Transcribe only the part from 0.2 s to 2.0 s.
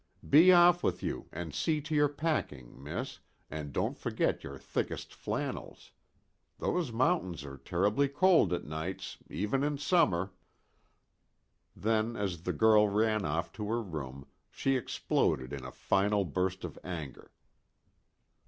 Be off with you and see to